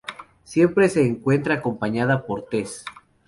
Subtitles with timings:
[0.43, 2.83] Siempre se encuentra acompañada por Tess.